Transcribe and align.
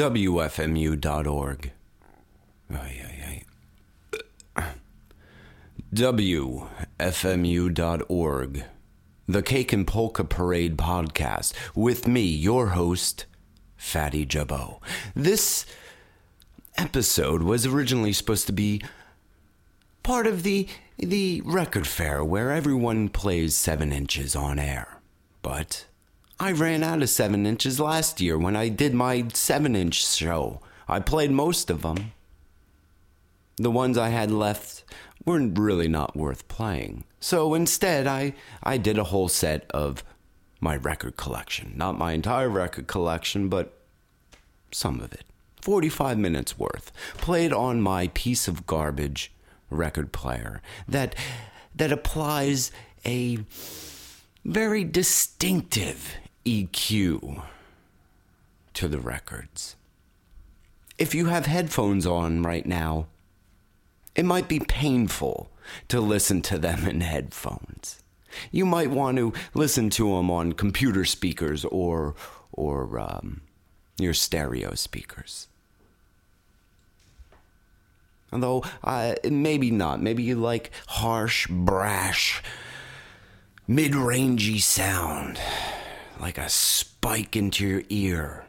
WFMU.org. 0.00 1.72
Ay, 2.72 3.04
ay, 3.04 3.44
ay. 4.56 4.64
WFMU.org. 5.92 6.64
The 9.28 9.42
Cake 9.42 9.74
and 9.74 9.86
Polka 9.86 10.24
Parade 10.24 10.78
podcast 10.78 11.52
with 11.74 12.08
me, 12.08 12.22
your 12.22 12.68
host, 12.68 13.26
Fatty 13.76 14.24
Jabbo. 14.24 14.80
This 15.14 15.66
episode 16.78 17.42
was 17.42 17.66
originally 17.66 18.14
supposed 18.14 18.46
to 18.46 18.54
be 18.54 18.80
part 20.02 20.26
of 20.26 20.44
the 20.44 20.66
the 20.96 21.42
record 21.44 21.86
fair 21.86 22.24
where 22.24 22.50
everyone 22.50 23.10
plays 23.10 23.54
7 23.54 23.92
inches 23.92 24.34
on 24.34 24.58
air. 24.58 25.02
But 25.42 25.84
I 26.42 26.52
ran 26.52 26.82
out 26.82 27.02
of 27.02 27.10
7 27.10 27.44
inches 27.44 27.78
last 27.78 28.18
year 28.18 28.38
when 28.38 28.56
I 28.56 28.70
did 28.70 28.94
my 28.94 29.28
7 29.34 29.76
inch 29.76 30.06
show. 30.06 30.62
I 30.88 30.98
played 30.98 31.30
most 31.30 31.68
of 31.68 31.82
them. 31.82 32.12
The 33.56 33.70
ones 33.70 33.98
I 33.98 34.08
had 34.08 34.30
left 34.30 34.82
were 35.26 35.38
really 35.38 35.86
not 35.86 36.16
worth 36.16 36.48
playing. 36.48 37.04
So 37.20 37.52
instead, 37.52 38.06
I, 38.06 38.32
I 38.62 38.78
did 38.78 38.96
a 38.96 39.04
whole 39.04 39.28
set 39.28 39.70
of 39.70 40.02
my 40.62 40.76
record 40.76 41.18
collection. 41.18 41.74
Not 41.76 41.98
my 41.98 42.12
entire 42.12 42.48
record 42.48 42.86
collection, 42.86 43.50
but 43.50 43.78
some 44.72 44.98
of 45.00 45.12
it. 45.12 45.26
45 45.60 46.16
minutes 46.16 46.58
worth. 46.58 46.90
Played 47.18 47.52
on 47.52 47.82
my 47.82 48.08
piece 48.14 48.48
of 48.48 48.66
garbage 48.66 49.30
record 49.68 50.10
player 50.10 50.62
that 50.88 51.14
that 51.74 51.92
applies 51.92 52.72
a 53.04 53.40
very 54.42 54.84
distinctive 54.84 56.16
EQ 56.44 57.42
to 58.74 58.88
the 58.88 58.98
records. 58.98 59.76
If 60.98 61.14
you 61.14 61.26
have 61.26 61.46
headphones 61.46 62.06
on 62.06 62.42
right 62.42 62.66
now, 62.66 63.06
it 64.14 64.24
might 64.24 64.48
be 64.48 64.60
painful 64.60 65.50
to 65.88 66.00
listen 66.00 66.42
to 66.42 66.58
them 66.58 66.86
in 66.86 67.00
headphones. 67.00 68.02
You 68.50 68.66
might 68.66 68.90
want 68.90 69.16
to 69.18 69.32
listen 69.54 69.90
to 69.90 70.16
them 70.16 70.30
on 70.30 70.52
computer 70.52 71.04
speakers 71.04 71.64
or 71.64 72.14
or 72.52 72.98
um, 72.98 73.42
your 73.98 74.14
stereo 74.14 74.74
speakers. 74.74 75.48
Although, 78.32 78.64
uh, 78.84 79.14
maybe 79.24 79.70
not. 79.70 80.00
Maybe 80.00 80.22
you 80.22 80.36
like 80.36 80.70
harsh, 80.86 81.48
brash, 81.48 82.42
mid 83.66 83.92
rangey 83.92 84.60
sound, 84.60 85.38
like 86.20 86.38
a 86.38 86.48
spike 86.48 87.34
into 87.34 87.66
your 87.66 87.82
ear. 87.88 88.44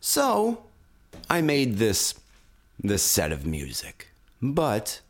So, 0.00 0.64
I 1.30 1.40
made 1.40 1.78
this 1.78 2.14
this 2.78 3.02
set 3.02 3.32
of 3.32 3.46
music. 3.46 4.08
But 4.42 5.00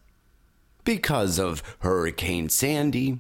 because 0.85 1.39
of 1.39 1.63
Hurricane 1.81 2.49
Sandy, 2.49 3.19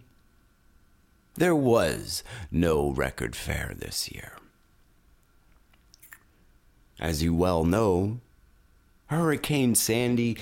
there 1.35 1.55
was 1.55 2.23
no 2.51 2.91
record 2.91 3.35
fair 3.35 3.75
this 3.77 4.11
year. 4.11 4.33
As 6.99 7.23
you 7.23 7.35
well 7.35 7.65
know, 7.65 8.21
Hurricane 9.07 9.75
Sandy 9.75 10.39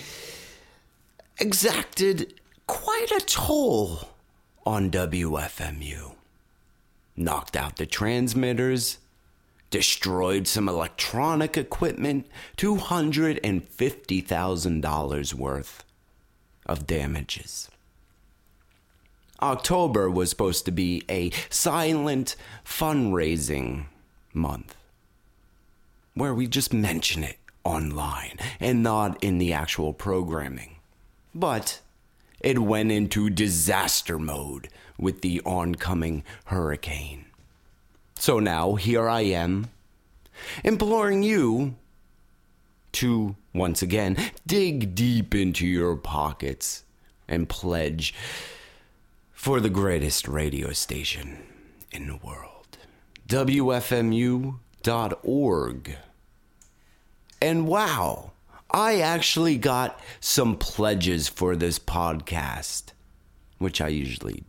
exacted 1.38 2.34
quite 2.66 3.10
a 3.10 3.20
toll 3.20 4.13
on 4.66 4.90
WFMU. 4.90 6.14
Knocked 7.16 7.56
out 7.56 7.76
the 7.76 7.86
transmitters, 7.86 8.98
destroyed 9.70 10.46
some 10.46 10.68
electronic 10.68 11.56
equipment, 11.56 12.26
$250,000 12.56 15.34
worth 15.34 15.84
of 16.66 16.86
damages. 16.86 17.70
October 19.42 20.08
was 20.10 20.30
supposed 20.30 20.64
to 20.64 20.70
be 20.70 21.02
a 21.08 21.30
silent 21.50 22.36
fundraising 22.64 23.86
month 24.32 24.76
where 26.14 26.34
we 26.34 26.46
just 26.46 26.72
mention 26.72 27.24
it 27.24 27.36
online 27.64 28.38
and 28.60 28.82
not 28.82 29.22
in 29.22 29.38
the 29.38 29.52
actual 29.52 29.92
programming. 29.92 30.76
But 31.34 31.80
it 32.44 32.58
went 32.58 32.92
into 32.92 33.30
disaster 33.30 34.18
mode 34.18 34.68
with 34.98 35.22
the 35.22 35.40
oncoming 35.46 36.22
hurricane. 36.44 37.24
So 38.16 38.38
now 38.38 38.74
here 38.74 39.08
I 39.08 39.22
am, 39.22 39.68
imploring 40.62 41.22
you 41.22 41.76
to 42.92 43.34
once 43.54 43.80
again 43.80 44.16
dig 44.46 44.94
deep 44.94 45.34
into 45.34 45.66
your 45.66 45.96
pockets 45.96 46.84
and 47.26 47.48
pledge 47.48 48.14
for 49.32 49.58
the 49.58 49.70
greatest 49.70 50.28
radio 50.28 50.72
station 50.72 51.38
in 51.90 52.06
the 52.08 52.16
world. 52.16 52.76
WFMU.org. 53.26 54.58
And 57.40 57.66
wow, 57.66 58.32
I 58.70 59.00
actually 59.00 59.56
got 59.56 60.00
some 60.20 60.56
pledges 60.56 61.28
for 61.28 61.54
this 61.54 61.78
podcast, 61.78 62.92
which 63.58 63.80
I 63.80 63.88
usually 63.88 64.44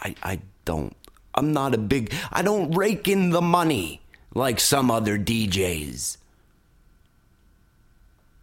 I, 0.00 0.14
I 0.22 0.40
don't 0.64 0.96
I'm 1.34 1.52
not 1.52 1.74
a 1.74 1.78
big 1.78 2.14
I 2.32 2.42
don't 2.42 2.72
rake 2.72 3.08
in 3.08 3.30
the 3.30 3.42
money 3.42 4.00
like 4.34 4.60
some 4.60 4.90
other 4.90 5.18
DJs. 5.18 6.16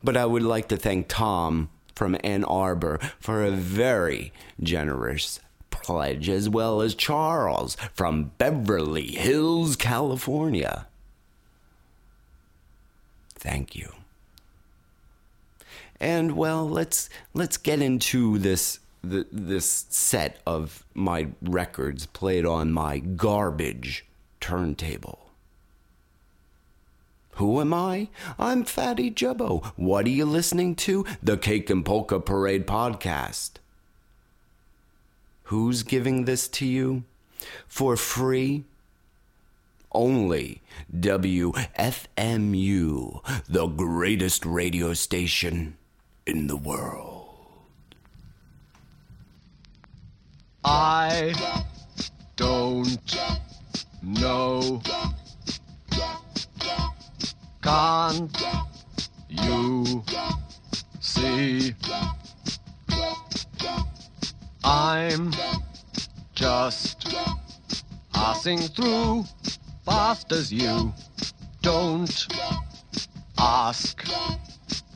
But 0.04 0.18
I 0.18 0.26
would 0.26 0.44
like 0.44 0.68
to 0.68 0.78
thank 0.78 1.08
Tom 1.08 1.70
from 1.96 2.18
Ann 2.24 2.44
Arbor 2.44 3.00
for 3.20 3.44
a 3.44 3.52
very 3.52 4.32
generous 4.62 5.40
pledge, 5.72 6.30
as 6.30 6.48
well 6.48 6.82
as 6.82 6.94
Charles 6.94 7.76
from 7.94 8.32
Beverly 8.38 9.08
Hills, 9.08 9.76
California. 9.76 10.88
Thank 13.36 13.76
you. 13.76 13.94
And 16.06 16.38
well, 16.38 16.70
let's 16.70 17.10
let's 17.34 17.58
get 17.58 17.82
into 17.82 18.38
this 18.38 18.78
the, 19.04 19.26
this 19.32 19.88
set 19.90 20.38
of 20.46 20.86
my 20.94 21.30
records 21.42 22.06
played 22.06 22.46
on 22.46 22.72
my 22.72 23.00
garbage 23.00 24.06
turntable. 24.40 25.32
Who 27.38 27.60
am 27.60 27.74
I? 27.74 28.10
I'm 28.38 28.66
Fatty 28.66 29.10
Jabbo. 29.10 29.66
What 29.78 30.06
are 30.06 30.10
you 30.10 30.26
listening 30.26 30.76
to? 30.76 31.08
The 31.24 31.38
Cake 31.38 31.72
and 31.72 31.84
Polka 31.84 32.20
Parade 32.20 32.68
podcast. 32.68 33.54
Who's 35.46 35.82
giving 35.82 36.26
this 36.26 36.48
to 36.50 36.68
you? 36.68 37.04
For 37.68 37.98
free? 37.98 38.66
Only 39.92 40.62
WFMU, 40.96 41.64
the 43.50 43.66
greatest 43.66 44.46
radio 44.46 44.94
station 44.94 45.78
in 46.26 46.48
the 46.48 46.58
world. 46.58 47.28
I 50.64 51.34
don't 52.36 53.18
know. 54.02 54.82
Can't 57.62 58.44
you 59.30 60.04
see? 61.00 61.76
I'm 64.64 65.32
just 66.34 67.16
passing 68.14 68.60
through 68.60 69.26
fast 69.86 70.32
as 70.32 70.52
you. 70.52 70.92
Don't 71.62 72.28
ask 73.38 74.04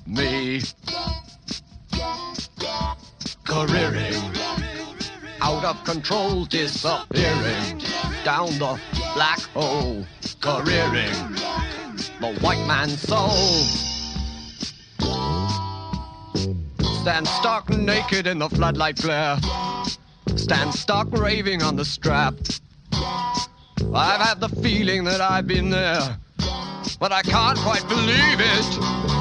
me. 0.09 0.61
Careering 3.45 4.37
out 5.41 5.63
of 5.63 5.83
control, 5.83 6.45
disappearing 6.45 7.81
down 8.23 8.47
the 8.59 8.79
black 9.13 9.39
hole, 9.53 10.05
careering 10.41 11.35
the 12.19 12.37
white 12.41 12.65
man's 12.67 12.99
soul. 12.99 13.29
Stand 17.01 17.27
stark 17.27 17.69
naked 17.69 18.27
in 18.27 18.39
the 18.39 18.49
floodlight 18.49 18.97
glare. 18.97 19.37
Stand 20.35 20.73
stark 20.73 21.11
raving 21.11 21.63
on 21.63 21.75
the 21.75 21.85
strap. 21.85 22.35
I've 23.93 24.21
had 24.21 24.39
the 24.39 24.49
feeling 24.61 25.03
that 25.05 25.21
I've 25.21 25.47
been 25.47 25.69
there, 25.69 26.17
but 26.99 27.11
I 27.11 27.21
can't 27.21 27.57
quite 27.59 27.87
believe 27.87 28.39
it. 28.39 29.18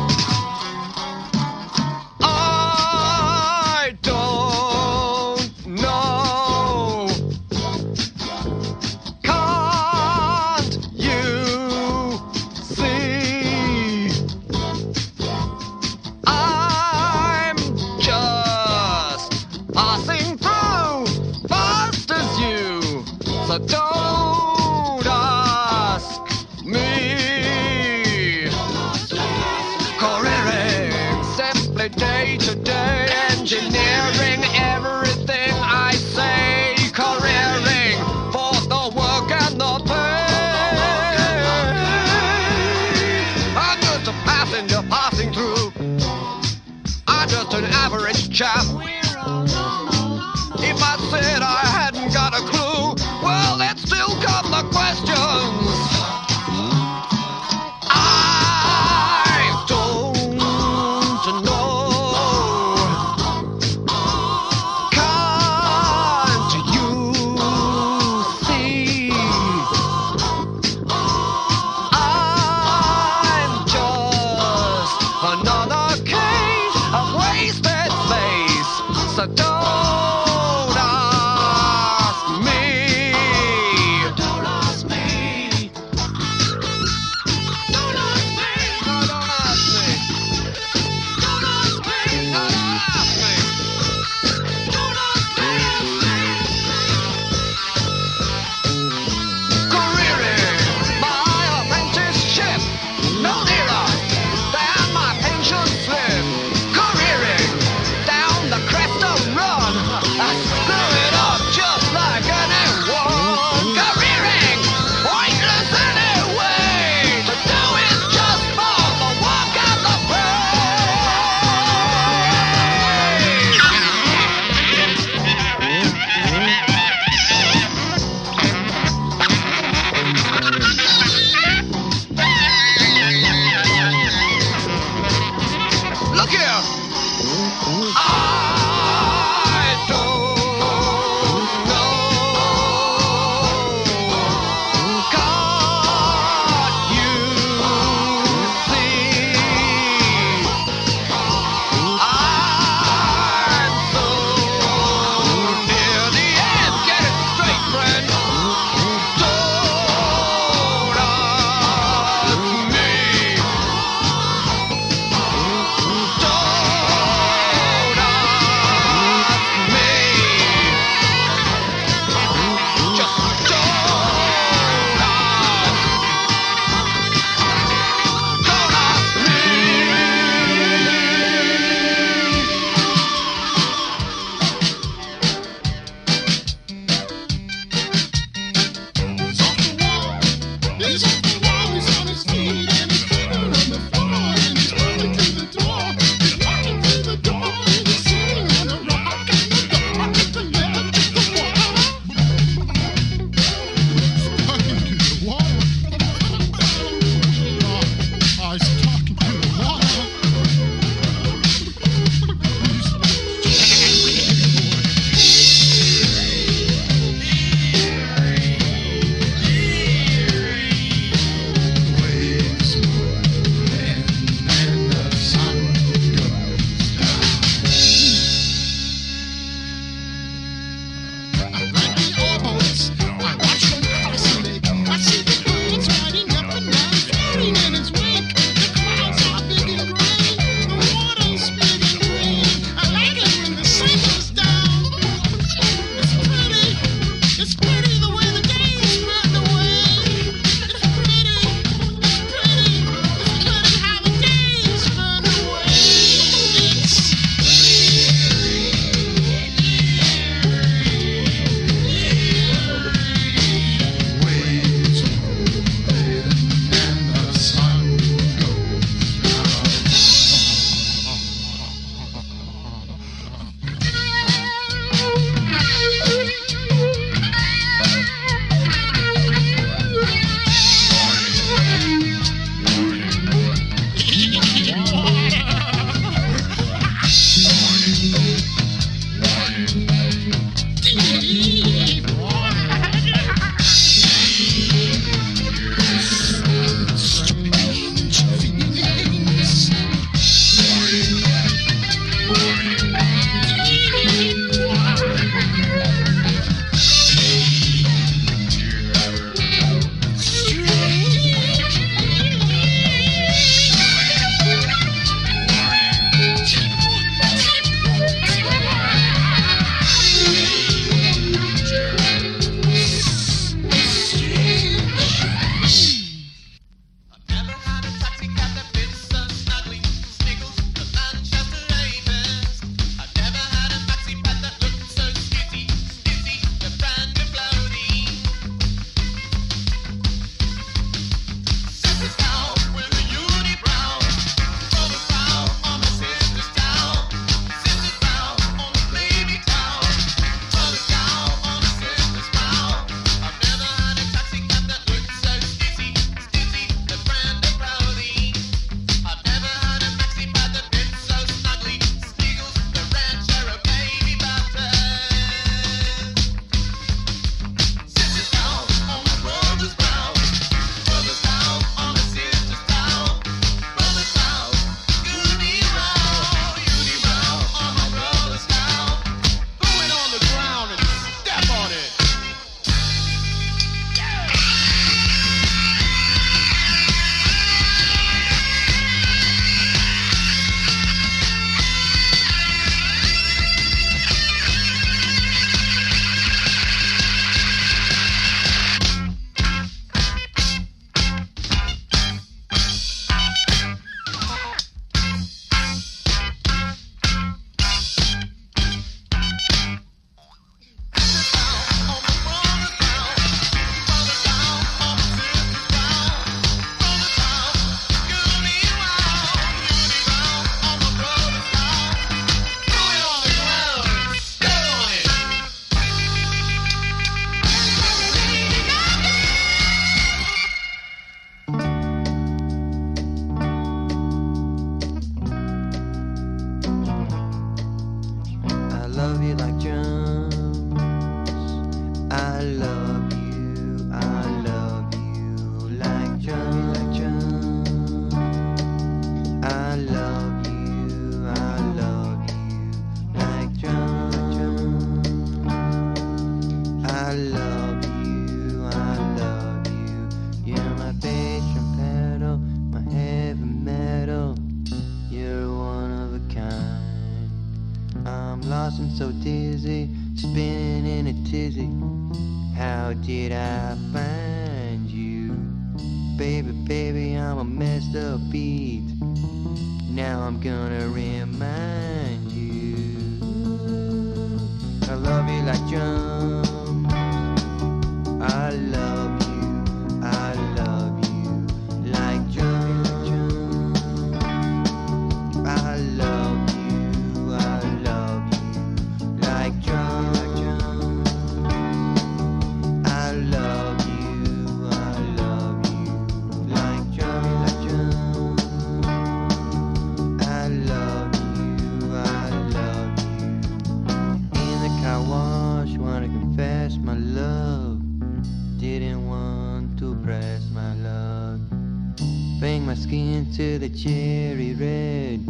the 523.68 523.78
cherry 523.78 524.54
red. 524.54 525.25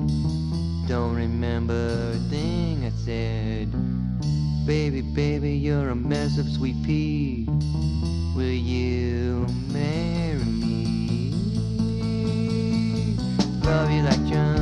Don't 0.87 1.15
remember 1.15 2.13
a 2.15 2.19
thing 2.31 2.85
I 2.85 2.91
said. 2.91 3.73
Baby, 4.67 5.01
baby, 5.03 5.53
you're 5.53 5.91
a 5.91 5.95
mess 5.95 6.39
of 6.39 6.49
sweet 6.49 6.77
pea. 6.85 7.47
Will 8.37 8.45
you 8.45 9.47
marry 9.73 10.45
me? 10.45 11.33
Love 13.65 13.91
you 13.91 14.03
like 14.03 14.25
John. 14.27 14.58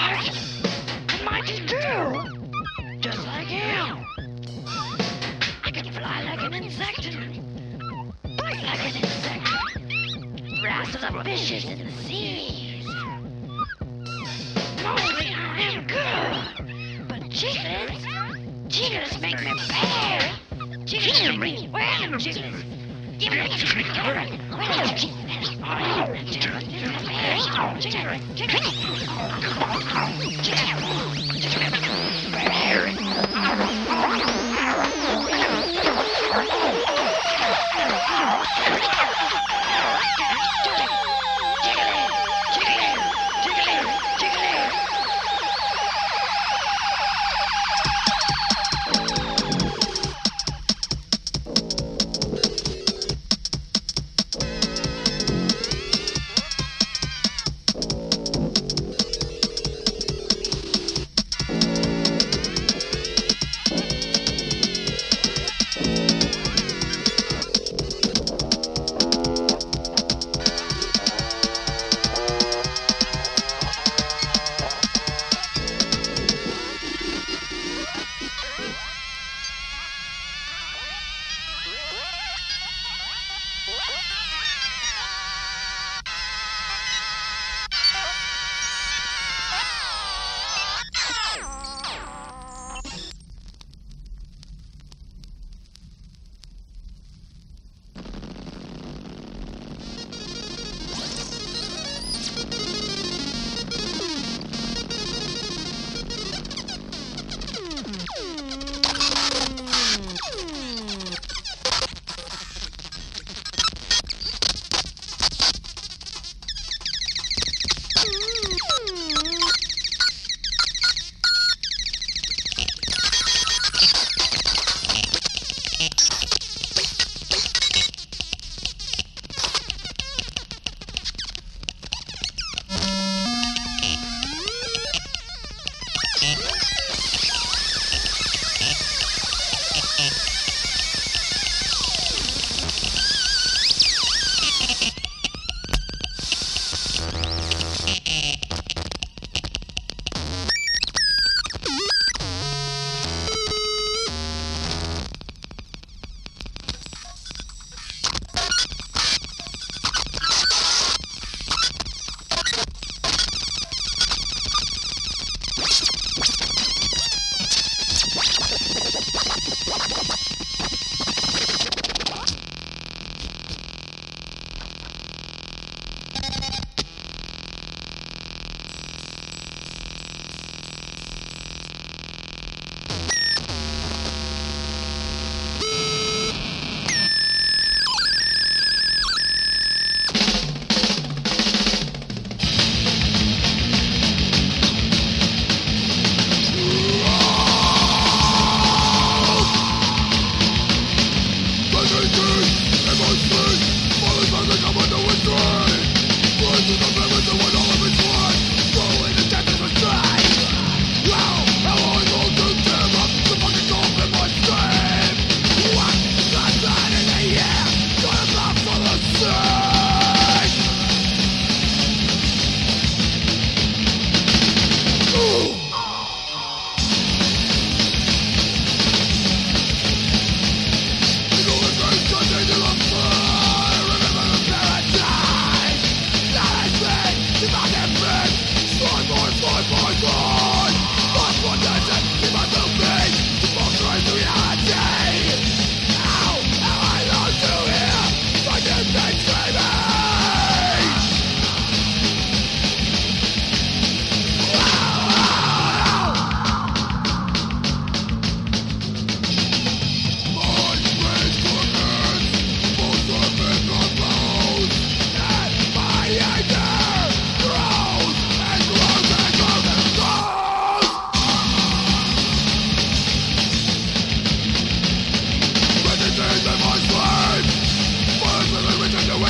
Large 0.00 0.28
and 1.08 1.24
mighty 1.24 1.56
too, 1.66 2.98
just 3.00 3.26
like 3.26 3.46
him. 3.46 4.04
I 5.64 5.70
can 5.70 5.92
fly 5.92 6.22
like 6.24 6.42
an 6.42 6.54
insect 6.54 7.04
bite 8.36 8.62
like 8.62 8.82
an 8.88 8.96
insect. 8.96 9.48
Wrestle 10.62 11.12
the 11.12 11.24
fishes 11.24 11.64
in 11.64 11.84
the 11.84 11.92
seas. 12.02 12.86
I 14.82 15.60
am 15.74 15.86
good, 15.86 17.08
but 17.08 17.30
chickens, 17.30 18.06
chickens 18.68 19.20
make 19.20 19.40
me 19.40 19.52
bad. 19.68 20.32
Chickens 20.86 21.38
me 21.38 21.68
well, 21.72 22.18
chickens. 22.18 22.64
Give 23.18 23.32
me 23.32 23.40
a 23.40 23.48
chicken, 23.48 24.39
Oh, 24.62 24.90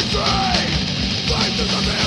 Victory! 0.00 0.22
Life 1.30 1.56
the 1.58 1.64
a 1.64 1.99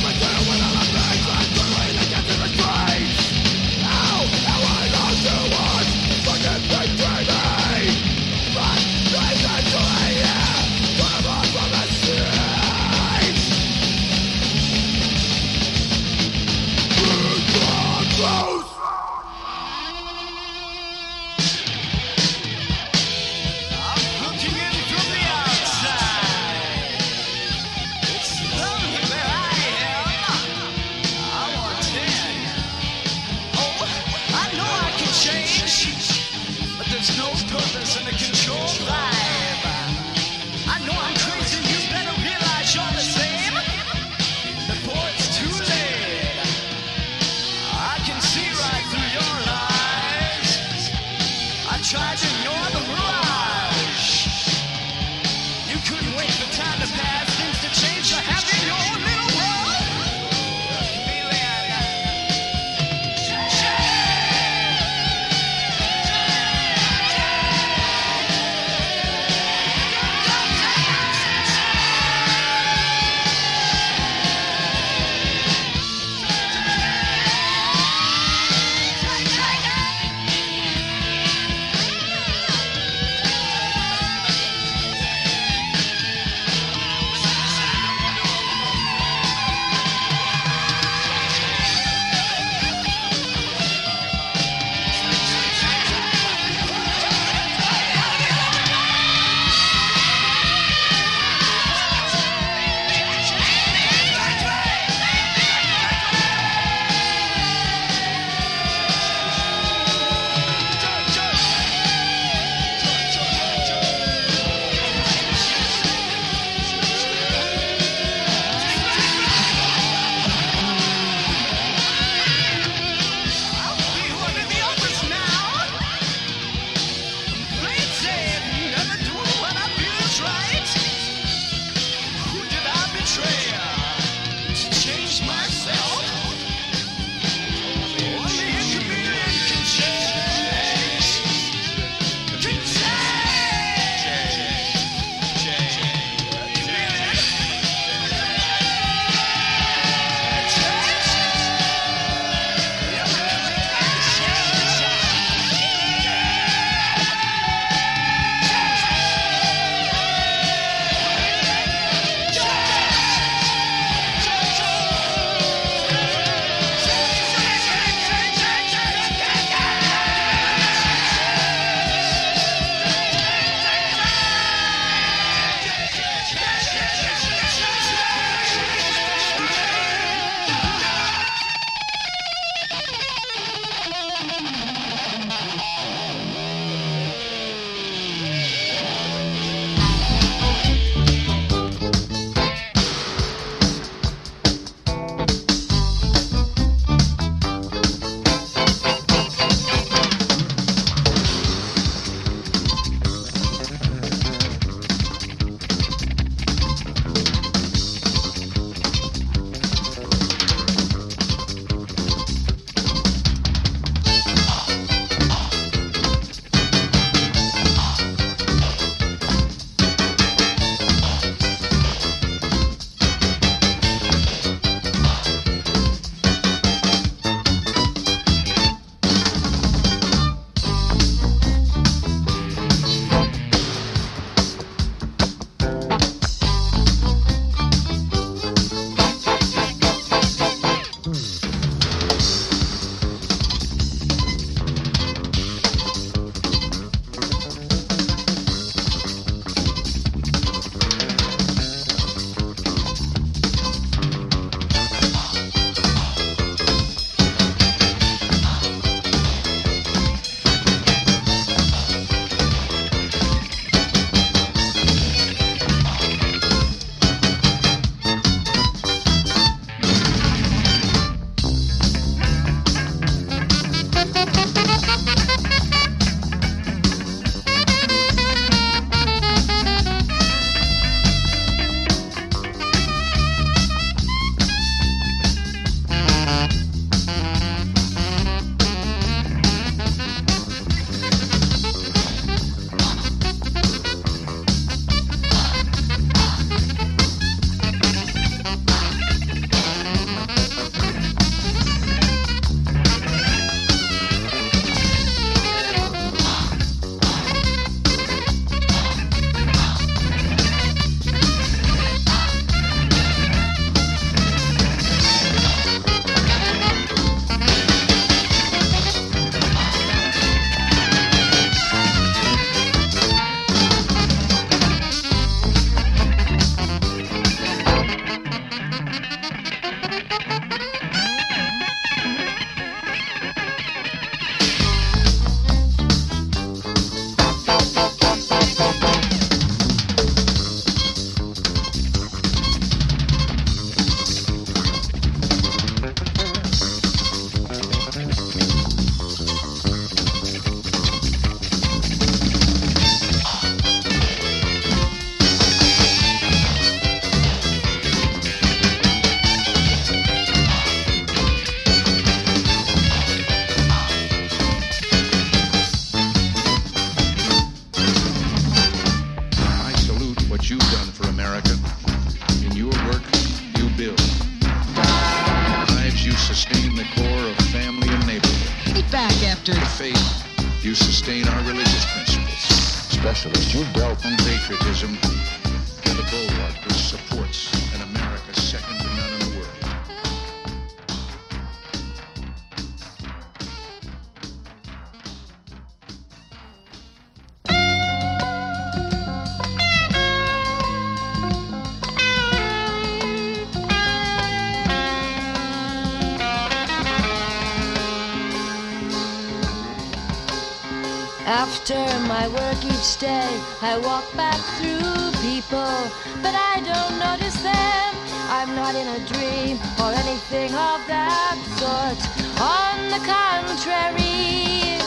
each 412.93 412.99
day, 412.99 413.41
I 413.61 413.77
walk 413.77 414.05
back 414.15 414.39
through 414.57 415.11
people, 415.21 415.73
but 416.21 416.35
I 416.35 416.61
don't 416.61 416.99
notice 416.99 417.35
them. 417.41 417.89
I'm 418.29 418.53
not 418.55 418.75
in 418.75 418.87
a 418.87 418.99
dream 419.07 419.57
or 419.81 419.91
anything 420.03 420.51
of 420.53 420.79
that 420.87 421.37
sort. 421.57 421.99
On 422.37 422.77
the 422.93 423.01
contrary, 423.05 424.77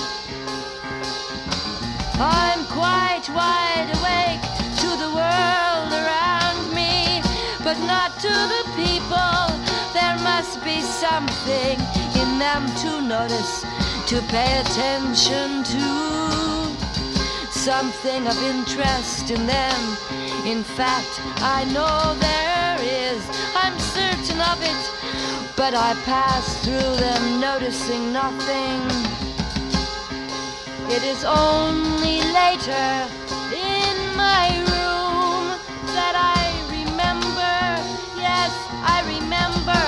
I'm 2.19 2.65
quite 2.67 3.27
wide 3.35 3.91
awake 3.99 4.45
to 4.83 4.89
the 5.03 5.11
world 5.19 5.91
around 6.03 6.75
me, 6.75 7.23
but 7.65 7.79
not 7.87 8.19
to 8.21 8.35
the 8.55 8.65
people. 8.77 9.43
There 9.95 10.19
must 10.23 10.63
be 10.63 10.81
something 10.81 11.79
in 12.23 12.39
them 12.39 12.67
to 12.83 13.01
notice, 13.01 13.65
to 14.11 14.21
pay 14.29 14.61
attention 14.61 15.65
to 15.65 16.16
something 17.67 18.29
of 18.29 18.39
interest 18.45 19.29
in 19.29 19.45
them. 19.45 19.81
In 20.47 20.63
fact, 20.63 21.19
I 21.43 21.65
know 21.75 22.15
there 22.21 22.79
is, 22.81 23.21
I'm 23.57 23.77
certain 23.81 24.41
of 24.41 24.59
it, 24.63 24.83
but 25.57 25.75
I 25.75 25.95
pass 26.05 26.65
through 26.65 26.95
them 27.03 27.41
noticing 27.41 28.13
nothing. 28.13 28.79
It 30.95 31.03
is 31.03 31.25
only 31.25 32.23
later 32.41 32.89
in 33.51 33.97
my 34.15 34.47
room 34.71 35.59
that 35.99 36.15
I 36.15 36.47
remember, 36.71 37.59
yes, 38.15 38.53
I 38.95 39.03
remember, 39.11 39.83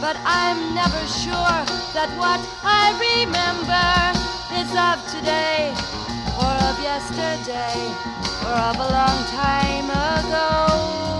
but 0.00 0.16
I'm 0.22 0.76
never 0.76 1.02
sure 1.10 1.58
that 1.90 2.10
what 2.22 2.38
I 2.62 2.94
remember 3.02 3.90
is 4.62 4.70
of 4.78 4.96
today 5.10 5.74
or 6.40 6.54
of 6.68 6.76
yesterday 6.80 7.80
or 8.46 8.56
of 8.70 8.76
a 8.76 8.88
long 8.98 9.18
time 9.28 9.90
ago. 9.90 11.19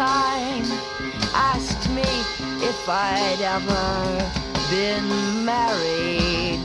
Time 0.00 0.64
asked 1.34 1.90
me 1.90 2.10
if 2.70 2.88
I'd 2.88 3.42
ever 3.42 3.84
been 4.70 5.44
married. 5.44 6.60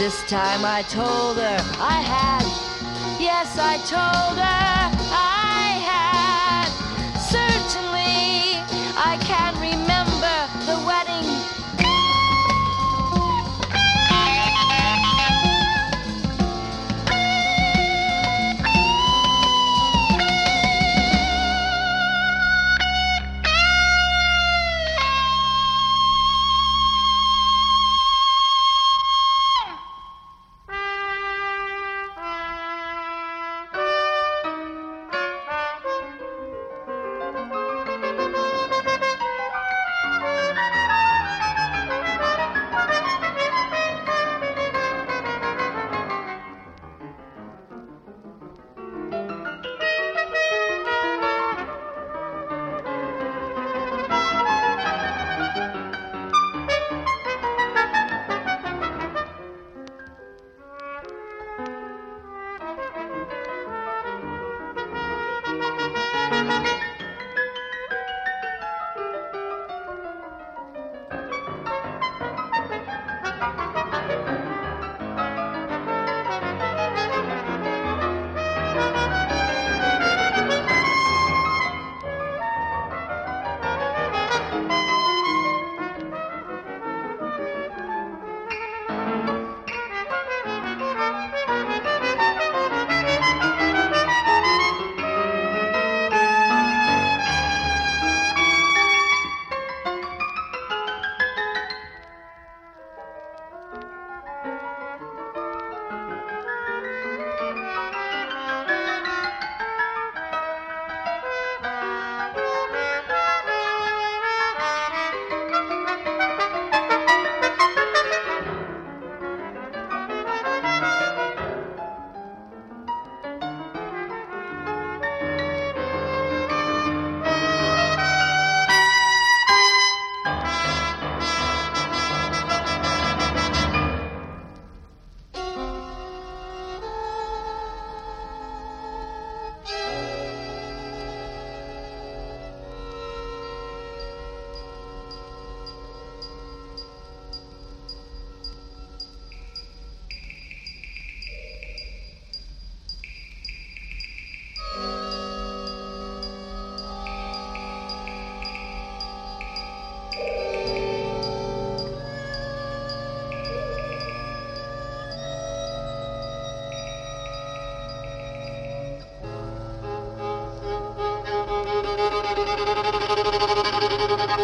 This 0.00 0.18
time 0.28 0.64
I 0.64 0.82
told 0.88 1.36
her 1.36 1.58
I 1.78 1.98
had. 2.14 2.42
Yes, 3.20 3.56
I 3.60 3.76
told 3.94 4.38
her 4.38 4.99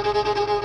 Música 0.06 0.55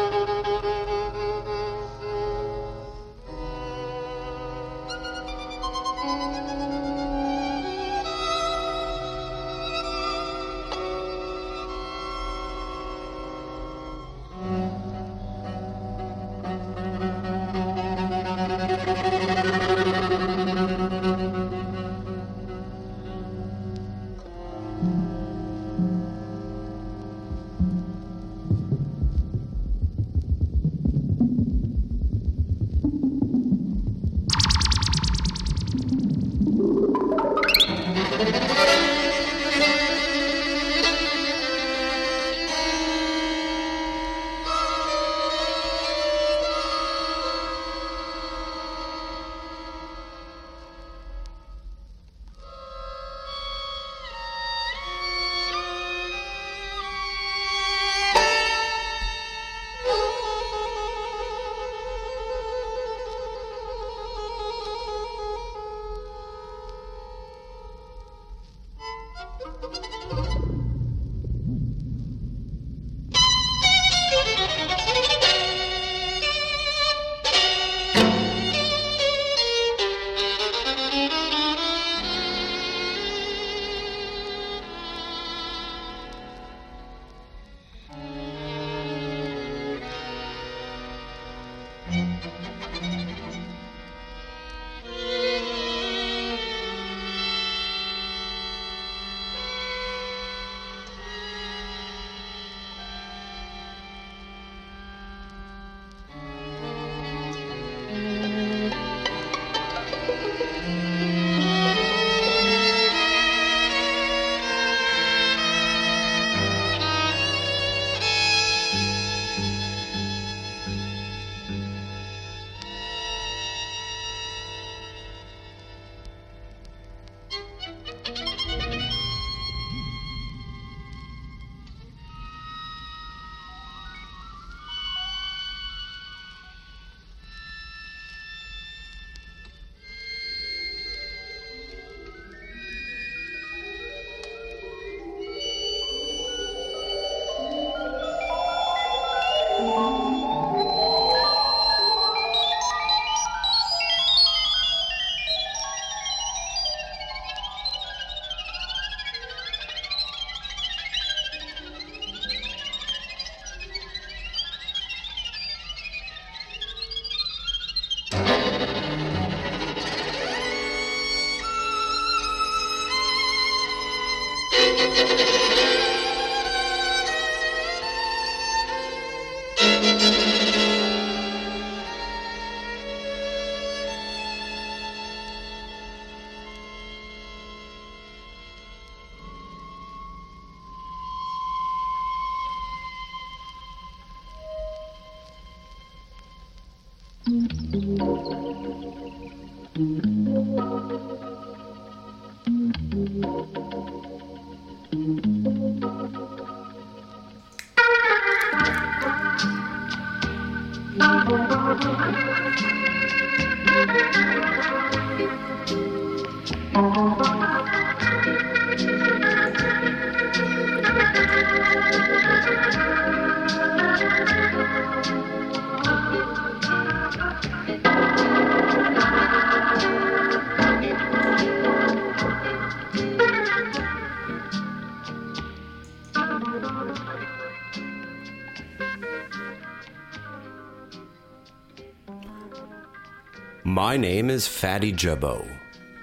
My 243.92 243.98
name 243.98 244.30
is 244.30 244.48
Fatty 244.48 244.94
Jabbo. 244.94 245.46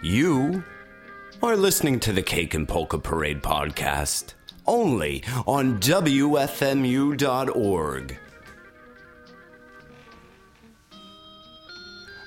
You 0.03 0.63
are 1.43 1.57
listening 1.57 2.01
to 2.01 2.13
the 2.13 2.21
Cake 2.21 2.53
and 2.53 2.69
Polka 2.69 2.99
Parade 2.99 3.43
podcast, 3.43 4.35
only 4.67 5.25
on 5.47 5.81
WFMU.org. 5.81 6.19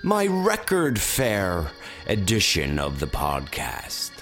My 0.03 0.25
record 0.25 0.99
fair 0.99 1.69
edition 2.07 2.79
of 2.79 2.99
the 2.99 3.05
podcast. 3.05 4.13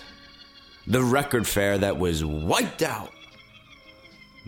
The 0.87 1.01
record 1.01 1.47
fair 1.47 1.77
that 1.77 1.97
was 1.97 2.25
wiped 2.25 2.81
out 2.81 3.13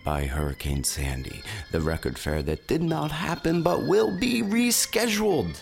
by 0.04 0.26
Hurricane 0.26 0.84
Sandy. 0.84 1.42
The 1.72 1.80
record 1.80 2.20
fair 2.20 2.44
that 2.44 2.68
did 2.68 2.84
not 2.84 3.12
happen 3.12 3.64
but 3.64 3.88
will 3.88 4.12
be 4.20 4.42
rescheduled. 4.42 5.56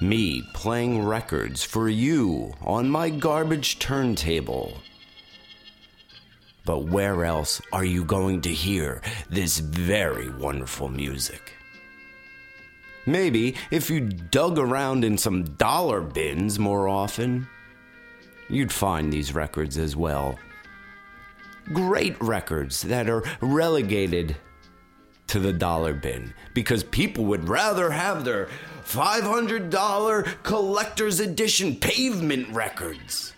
Me 0.00 0.42
playing 0.52 1.02
records 1.02 1.64
for 1.64 1.88
you 1.88 2.52
on 2.60 2.90
my 2.90 3.08
garbage 3.08 3.78
turntable. 3.78 4.76
But 6.66 6.80
where 6.80 7.24
else 7.24 7.62
are 7.72 7.84
you 7.84 8.04
going 8.04 8.42
to 8.42 8.52
hear 8.52 9.00
this 9.30 9.58
very 9.58 10.28
wonderful 10.28 10.88
music? 10.88 11.54
Maybe 13.06 13.54
if 13.70 13.88
you 13.88 14.00
dug 14.00 14.58
around 14.58 15.02
in 15.02 15.16
some 15.16 15.44
dollar 15.54 16.02
bins 16.02 16.58
more 16.58 16.88
often, 16.88 17.48
you'd 18.50 18.72
find 18.72 19.10
these 19.10 19.34
records 19.34 19.78
as 19.78 19.96
well. 19.96 20.38
Great 21.72 22.20
records 22.20 22.82
that 22.82 23.08
are 23.08 23.24
relegated 23.40 24.36
to 25.28 25.38
the 25.40 25.52
dollar 25.52 25.92
bin 25.92 26.32
because 26.54 26.84
people 26.84 27.24
would 27.24 27.48
rather 27.48 27.90
have 27.90 28.24
their 28.24 28.48
$500 28.84 30.42
collector's 30.42 31.20
edition 31.20 31.74
pavement 31.76 32.48
records. 32.50 33.32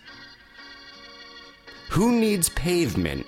Who 1.91 2.11
needs 2.11 2.49
pavement 2.49 3.25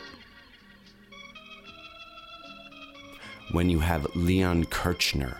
when 3.52 3.70
you 3.70 3.80
have 3.80 4.16
Leon 4.16 4.66
Kirchner? 4.66 5.38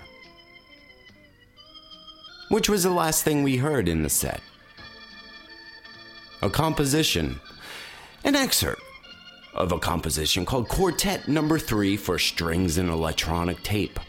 Which 2.50 2.68
was 2.68 2.84
the 2.84 2.90
last 2.90 3.24
thing 3.24 3.44
we 3.44 3.58
heard 3.58 3.88
in 3.88 4.02
the 4.02 4.10
set. 4.10 4.42
A 6.42 6.50
composition, 6.50 7.40
an 8.24 8.36
excerpt 8.36 8.82
of 9.54 9.72
a 9.72 9.80
composition 9.80 10.46
called 10.46 10.70
Quartet 10.70 11.28
Number 11.28 11.60
3 11.60 11.98
for 11.98 12.18
Strings 12.18 12.78
and 12.78 12.90
Electronic 12.90 13.62
Tape, 13.64 14.00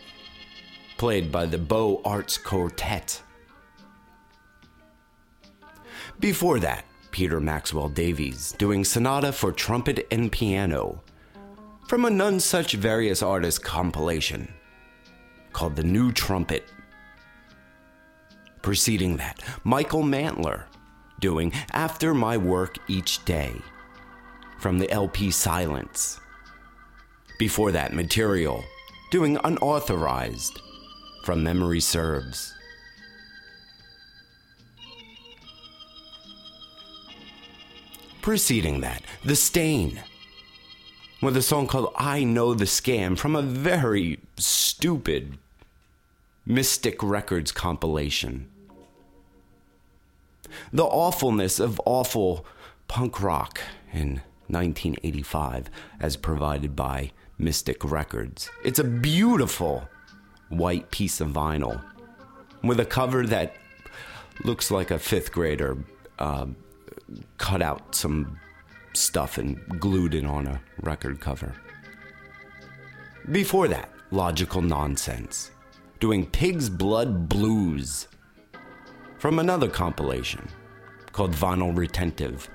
played 0.96 1.32
by 1.32 1.46
the 1.46 1.58
Beaux 1.58 2.00
Arts 2.04 2.38
Quartet. 2.38 3.22
Before 6.20 6.60
that, 6.60 6.84
Peter 7.10 7.40
Maxwell 7.40 7.88
Davies 7.88 8.52
doing 8.58 8.84
Sonata 8.84 9.32
for 9.32 9.52
Trumpet 9.52 10.06
and 10.10 10.30
Piano 10.30 11.02
from 11.88 12.04
a 12.04 12.10
Nonesuch 12.10 12.74
Various 12.74 13.22
Artists 13.22 13.58
compilation 13.58 14.52
called 15.52 15.76
The 15.76 15.82
New 15.82 16.12
Trumpet. 16.12 16.64
Preceding 18.62 19.16
that, 19.16 19.42
Michael 19.64 20.02
Mantler 20.02 20.64
doing 21.20 21.52
After 21.72 22.14
My 22.14 22.36
Work 22.36 22.78
Each 22.88 23.24
Day 23.24 23.60
from 24.62 24.78
the 24.78 24.88
LP 24.92 25.32
Silence. 25.32 26.20
Before 27.36 27.72
that, 27.72 27.92
Material 27.92 28.62
doing 29.10 29.36
Unauthorized 29.42 30.60
from 31.24 31.42
Memory 31.42 31.80
Serves. 31.80 32.54
Preceding 38.20 38.82
that, 38.82 39.02
The 39.24 39.34
Stain 39.34 40.00
with 41.20 41.36
a 41.36 41.42
song 41.42 41.66
called 41.66 41.92
I 41.96 42.22
Know 42.22 42.54
the 42.54 42.64
Scam 42.64 43.18
from 43.18 43.34
a 43.34 43.42
very 43.42 44.20
stupid 44.36 45.38
Mystic 46.46 47.02
Records 47.02 47.50
compilation. 47.50 48.48
The 50.72 50.84
awfulness 50.84 51.58
of 51.58 51.80
awful 51.84 52.46
punk 52.86 53.20
rock 53.20 53.60
in 53.92 54.22
1985, 54.52 55.70
as 56.00 56.16
provided 56.16 56.76
by 56.76 57.12
Mystic 57.38 57.84
Records. 57.84 58.50
It's 58.64 58.78
a 58.78 58.84
beautiful 58.84 59.88
white 60.48 60.90
piece 60.90 61.20
of 61.20 61.28
vinyl 61.28 61.82
with 62.62 62.78
a 62.78 62.84
cover 62.84 63.26
that 63.26 63.56
looks 64.44 64.70
like 64.70 64.90
a 64.90 64.98
fifth 64.98 65.32
grader 65.32 65.78
uh, 66.18 66.46
cut 67.38 67.62
out 67.62 67.94
some 67.94 68.38
stuff 68.94 69.38
and 69.38 69.58
glued 69.80 70.14
it 70.14 70.24
on 70.24 70.46
a 70.46 70.60
record 70.80 71.20
cover. 71.20 71.54
Before 73.30 73.68
that, 73.68 73.90
Logical 74.10 74.62
Nonsense, 74.62 75.52
doing 76.00 76.26
Pig's 76.26 76.68
Blood 76.68 77.28
Blues 77.28 78.08
from 79.18 79.38
another 79.38 79.68
compilation 79.68 80.48
called 81.12 81.32
Vinyl 81.32 81.76
Retentive. 81.76 82.48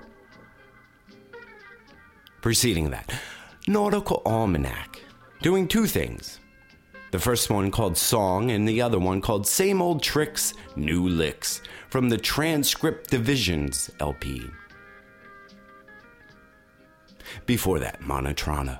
Preceding 2.47 2.91
that, 2.91 3.13
Nautical 3.67 4.21
Almanac, 4.25 5.01
doing 5.41 5.67
two 5.67 5.85
things. 5.85 6.39
The 7.11 7.19
first 7.19 7.49
one 7.49 7.71
called 7.71 7.97
Song, 7.97 8.51
and 8.51 8.65
the 8.65 8.81
other 8.81 8.99
one 8.99 9.19
called 9.19 9.45
Same 9.45 9.81
Old 9.81 10.01
Tricks, 10.01 10.53
New 10.77 11.09
Licks 11.09 11.59
from 11.89 12.07
the 12.07 12.17
Transcriptedivisions 12.17 13.89
LP. 13.99 14.43
Before 17.45 17.79
that, 17.79 17.99
Monotrona, 17.99 18.79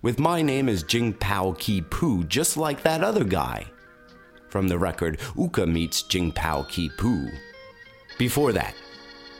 with 0.00 0.18
My 0.18 0.40
Name 0.40 0.70
is 0.70 0.82
Jing 0.82 1.12
Pow 1.12 1.54
Ki 1.58 1.82
Poo, 1.82 2.24
just 2.24 2.56
like 2.56 2.82
that 2.82 3.04
other 3.04 3.24
guy, 3.24 3.66
from 4.48 4.68
the 4.68 4.78
record 4.78 5.18
Ooka 5.36 5.70
Meets 5.70 6.00
Jing 6.04 6.32
Pow 6.32 6.62
Ki 6.62 6.88
Poo. 6.96 7.28
Before 8.16 8.52
that, 8.52 8.74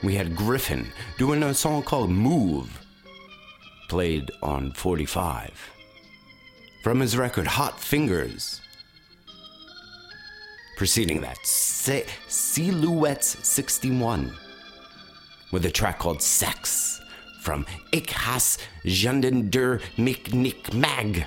we 0.03 0.13
had 0.13 0.35
Griffin 0.35 0.91
doing 1.17 1.41
a 1.41 1.55
song 1.55 1.81
called 1.81 2.11
Move, 2.11 2.79
played 3.93 4.31
on 4.41 4.71
45. 4.71 5.51
From 6.81 6.99
his 6.99 7.15
record 7.15 7.45
Hot 7.45 7.79
Fingers. 7.79 8.59
Preceding 10.77 11.21
that, 11.21 11.37
Se- 11.43 12.07
Siluettes 12.27 13.45
61, 13.45 14.33
with 15.51 15.63
a 15.67 15.69
track 15.69 15.99
called 15.99 16.23
Sex 16.23 16.99
from 17.43 17.67
Ik 17.91 18.09
has 18.09 18.57
Janden 18.83 19.51
der 19.51 19.79
Nik 19.95 20.73
Mag. 20.73 21.25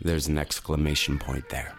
There's 0.00 0.28
an 0.28 0.38
exclamation 0.38 1.18
point 1.18 1.46
there. 1.50 1.74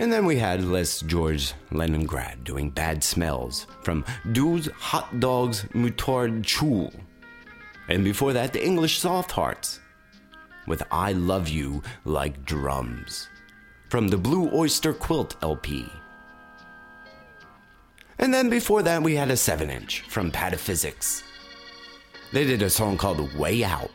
And 0.00 0.12
then 0.12 0.26
we 0.26 0.36
had 0.36 0.62
Les 0.62 1.00
Georges 1.00 1.54
Leningrad 1.72 2.44
doing 2.44 2.70
Bad 2.70 3.02
Smells 3.02 3.66
from 3.82 4.04
Dude's 4.30 4.68
Hot 4.76 5.18
Dogs 5.18 5.64
Moutarde 5.74 6.44
Chou. 6.44 6.90
And 7.88 8.04
before 8.04 8.32
that, 8.32 8.52
the 8.52 8.64
English 8.64 9.00
Softhearts 9.00 9.80
with 10.68 10.82
I 10.92 11.12
Love 11.12 11.48
You 11.48 11.82
Like 12.04 12.44
Drums 12.44 13.28
from 13.88 14.08
the 14.08 14.18
Blue 14.18 14.50
Oyster 14.52 14.92
Quilt 14.92 15.36
LP. 15.42 15.90
And 18.18 18.32
then 18.32 18.50
before 18.50 18.82
that, 18.82 19.02
we 19.02 19.16
had 19.16 19.30
a 19.30 19.36
7 19.36 19.70
inch 19.70 20.02
from 20.02 20.30
Pataphysics. 20.30 21.22
They 22.32 22.44
did 22.44 22.62
a 22.62 22.70
song 22.70 22.98
called 22.98 23.34
Way 23.34 23.64
Out. 23.64 23.90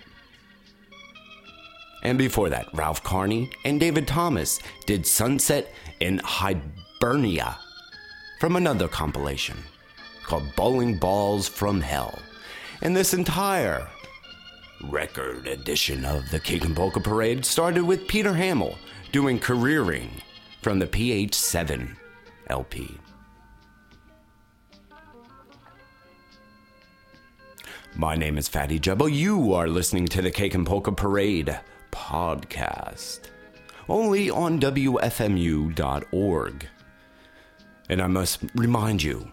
And 2.01 2.17
before 2.17 2.49
that, 2.49 2.67
Ralph 2.73 3.03
Carney 3.03 3.49
and 3.63 3.79
David 3.79 4.07
Thomas 4.07 4.59
did 4.85 5.05
Sunset 5.05 5.73
in 6.03 6.19
Hibernia 6.25 7.57
from 8.41 8.57
another 8.57 8.89
compilation 8.89 9.55
called 10.25 10.53
Bowling 10.57 10.97
Balls 10.97 11.47
from 11.47 11.79
Hell. 11.79 12.19
And 12.81 12.93
this 12.93 13.13
entire 13.13 13.87
record 14.89 15.47
edition 15.47 16.03
of 16.03 16.29
the 16.29 16.41
Cake 16.41 16.65
and 16.65 16.75
Polka 16.75 16.99
Parade 16.99 17.45
started 17.45 17.83
with 17.83 18.05
Peter 18.09 18.33
Hammill 18.33 18.75
doing 19.13 19.39
Careering 19.39 20.09
from 20.61 20.77
the 20.77 20.87
PH7 20.87 21.95
LP. 22.47 22.97
My 27.95 28.17
name 28.17 28.37
is 28.37 28.49
Fatty 28.49 28.77
Jabbo. 28.77 29.09
You 29.09 29.53
are 29.53 29.69
listening 29.69 30.07
to 30.07 30.21
the 30.21 30.31
Cake 30.31 30.53
and 30.53 30.67
Polka 30.67 30.91
Parade 30.91 31.57
podcast, 31.93 33.29
only 33.89 34.29
on 34.29 34.59
WFMU.org. 34.59 35.77
And 37.89 38.01
I 38.01 38.07
must 38.07 38.39
remind 38.55 39.03
you 39.03 39.31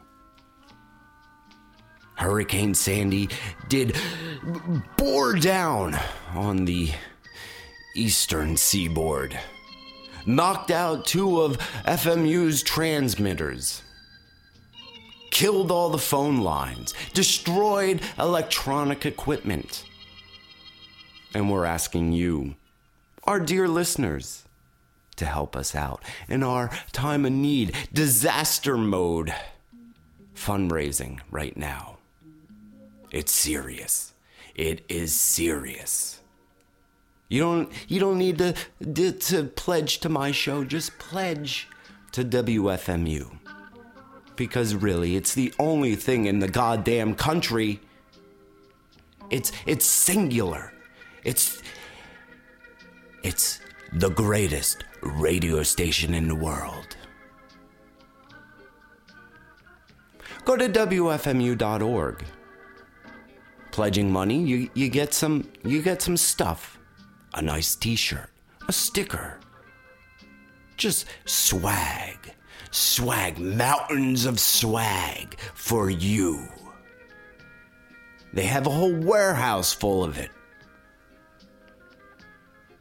Hurricane 2.15 2.75
Sandy 2.75 3.29
did 3.69 3.97
bore 4.97 5.35
down 5.35 5.99
on 6.35 6.65
the 6.65 6.91
eastern 7.97 8.57
seaboard, 8.57 9.39
knocked 10.27 10.71
out 10.71 11.07
two 11.07 11.41
of 11.41 11.59
FMU's 11.87 12.63
transmitters 12.63 13.83
killed 15.31 15.71
all 15.71 15.89
the 15.89 15.99
phone 15.99 16.41
lines, 16.43 16.93
destroyed 17.15 18.01
electronic 18.19 19.07
equipment. 19.07 19.85
And 21.35 21.51
we're 21.51 21.65
asking 21.65 22.13
you, 22.13 22.57
our 23.25 23.41
dear 23.41 23.69
listeners, 23.69 24.45
to 25.17 25.27
help 25.27 25.55
us 25.55 25.75
out 25.75 26.03
in 26.29 26.43
our 26.43 26.71
time 26.93 27.27
of 27.27 27.33
need, 27.33 27.75
disaster 27.93 28.77
mode 28.77 29.35
fundraising 30.35 31.21
right 31.31 31.57
now. 31.57 31.99
It's 33.11 33.33
serious. 33.33 34.15
It 34.55 34.83
is 34.89 35.13
serious. 35.13 36.21
You 37.29 37.41
don't 37.43 37.73
you 37.87 38.01
don't 38.01 38.19
need 38.19 38.39
to, 38.39 38.55
to, 38.95 39.13
to 39.13 39.45
pledge 39.45 39.99
to 40.01 40.09
my 40.09 40.33
show, 40.33 40.65
just 40.65 40.99
pledge 40.99 41.69
to 42.13 42.25
WFMU 42.25 43.39
because 44.41 44.75
really 44.75 45.17
it's 45.17 45.35
the 45.35 45.53
only 45.59 45.95
thing 45.95 46.25
in 46.25 46.39
the 46.39 46.49
goddamn 46.49 47.15
country 47.15 47.79
it's 49.29 49.53
it's 49.67 49.85
singular 49.85 50.73
it's 51.25 51.63
it's 53.23 53.61
the 53.95 54.11
greatest 54.11 54.85
radio 55.03 55.63
station 55.63 56.15
in 56.15 56.29
the 56.29 56.35
world 56.35 56.97
go 60.45 60.57
to 60.57 60.69
wfmu.org 60.69 62.25
pledging 63.71 64.11
money, 64.11 64.43
you, 64.43 64.71
you 64.75 64.89
get 64.89 65.15
some 65.15 65.49
you 65.65 65.83
get 65.83 66.03
some 66.03 66.17
stuff. 66.17 66.79
A 67.35 67.43
nice 67.43 67.75
t-shirt, 67.75 68.31
a 68.69 68.73
sticker. 68.73 69.39
Just 70.77 71.07
swag. 71.25 72.35
Swag, 72.73 73.39
mountains 73.39 74.27
of 74.27 74.39
swag 74.39 75.39
for 75.55 75.91
you. 75.91 76.49
They 78.33 78.45
have 78.45 78.67
a 78.67 78.71
whole 78.71 78.95
warehouse 78.95 79.73
full 79.73 80.05
of 80.05 80.19
it. 80.19 80.31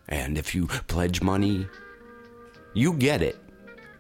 And 0.10 0.38
if 0.38 0.54
you 0.54 0.68
pledge 0.68 1.22
money, 1.22 1.68
you 2.74 2.94
get 2.94 3.22
it. 3.22 3.38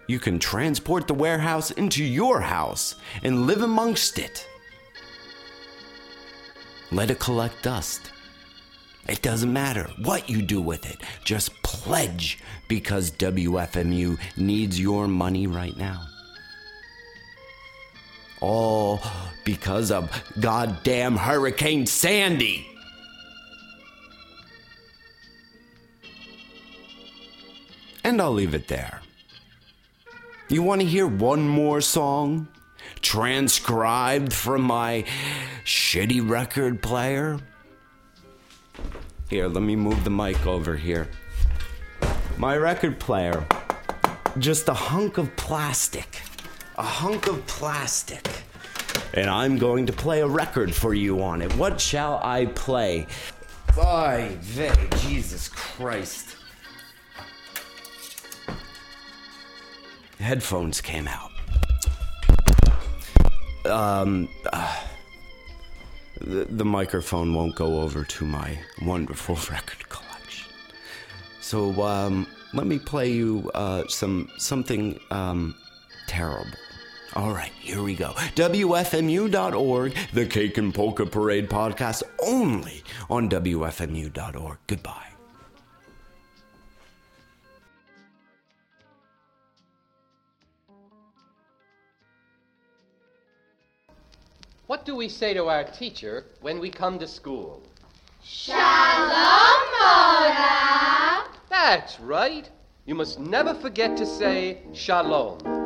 You 0.07 0.19
can 0.19 0.39
transport 0.39 1.07
the 1.07 1.13
warehouse 1.13 1.69
into 1.71 2.03
your 2.03 2.41
house 2.41 2.95
and 3.23 3.45
live 3.45 3.61
amongst 3.61 4.17
it. 4.17 4.47
Let 6.91 7.11
it 7.11 7.19
collect 7.19 7.61
dust. 7.61 8.11
It 9.07 9.21
doesn't 9.21 9.53
matter 9.53 9.87
what 10.03 10.29
you 10.29 10.41
do 10.41 10.61
with 10.61 10.89
it. 10.89 11.01
Just 11.23 11.51
pledge 11.61 12.39
because 12.67 13.11
WFMU 13.11 14.19
needs 14.35 14.79
your 14.79 15.07
money 15.07 15.45
right 15.45 15.77
now. 15.77 16.07
All 18.41 19.01
because 19.45 19.91
of 19.91 20.09
goddamn 20.39 21.17
Hurricane 21.17 21.85
Sandy. 21.85 22.68
And 28.09 28.19
I'll 28.19 28.33
leave 28.33 28.55
it 28.55 28.67
there. 28.67 29.01
You 30.47 30.63
want 30.63 30.81
to 30.81 30.87
hear 30.87 31.05
one 31.05 31.47
more 31.47 31.79
song? 31.79 32.47
Transcribed 33.01 34.33
from 34.33 34.63
my 34.63 35.05
shitty 35.63 36.27
record 36.27 36.81
player? 36.81 37.37
Here, 39.29 39.47
let 39.47 39.61
me 39.61 39.75
move 39.75 40.03
the 40.03 40.09
mic 40.09 40.47
over 40.47 40.75
here. 40.75 41.07
My 42.39 42.57
record 42.57 42.99
player, 42.99 43.45
just 44.39 44.67
a 44.69 44.73
hunk 44.73 45.19
of 45.19 45.35
plastic. 45.35 46.23
A 46.79 46.83
hunk 46.83 47.27
of 47.27 47.45
plastic. 47.45 48.27
And 49.13 49.29
I'm 49.29 49.59
going 49.59 49.85
to 49.85 49.93
play 49.93 50.21
a 50.21 50.27
record 50.27 50.73
for 50.73 50.95
you 50.95 51.21
on 51.21 51.43
it. 51.43 51.55
What 51.57 51.79
shall 51.79 52.19
I 52.23 52.47
play? 52.47 53.05
Ay, 53.79 54.35
vey, 54.41 54.89
Jesus 54.97 55.47
Christ. 55.47 56.38
Headphones 60.19 60.81
came 60.81 61.07
out. 61.07 61.31
Um, 63.65 64.29
uh, 64.51 64.75
the, 66.19 66.45
the 66.45 66.65
microphone 66.65 67.33
won't 67.33 67.55
go 67.55 67.81
over 67.81 68.03
to 68.03 68.25
my 68.25 68.59
wonderful 68.81 69.35
record 69.51 69.87
collection. 69.89 70.51
So 71.41 71.81
um, 71.83 72.27
let 72.53 72.67
me 72.67 72.79
play 72.79 73.11
you 73.11 73.49
uh, 73.53 73.83
some 73.87 74.29
something 74.37 74.99
um, 75.11 75.55
terrible. 76.07 76.57
All 77.15 77.31
right, 77.31 77.51
here 77.59 77.81
we 77.81 77.95
go. 77.95 78.11
WFMU.org, 78.35 79.95
the 80.13 80.25
Cake 80.27 80.57
and 80.59 80.73
Polka 80.73 81.07
Parade 81.07 81.49
podcast, 81.49 82.03
only 82.23 82.83
on 83.09 83.29
WFMU.org. 83.29 84.57
Goodbye. 84.67 85.08
What 94.69 94.85
do 94.85 94.95
we 94.95 95.09
say 95.09 95.33
to 95.33 95.47
our 95.47 95.63
teacher 95.63 96.25
when 96.41 96.59
we 96.59 96.69
come 96.69 96.99
to 96.99 97.07
school? 97.07 97.63
Shalom, 98.23 98.59
Mora. 99.81 101.23
That's 101.49 101.99
right. 101.99 102.47
You 102.85 102.93
must 102.93 103.19
never 103.19 103.55
forget 103.55 103.97
to 103.97 104.05
say 104.05 104.59
shalom. 104.73 105.58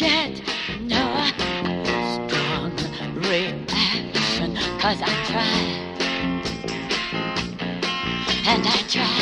Get 0.00 0.40
no 0.80 1.04
strong 2.14 2.72
reaction. 3.16 4.56
Cause 4.80 5.02
I 5.02 5.12
try. 5.28 5.60
And 8.46 8.66
I 8.66 8.80
try. 8.88 9.20